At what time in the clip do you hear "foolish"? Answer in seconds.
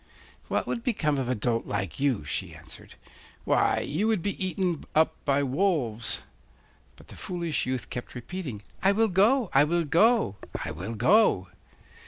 7.15-7.67